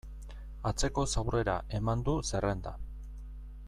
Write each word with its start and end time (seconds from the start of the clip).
Atzekoz 0.69 1.05
aurrera 1.23 1.59
eman 1.81 2.05
du 2.09 2.19
zerrenda. 2.33 2.77